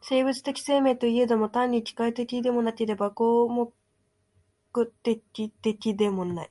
[0.00, 3.70] 生物的生命といえども、単に機械的でもなければ合目
[5.02, 6.48] 的的でもない。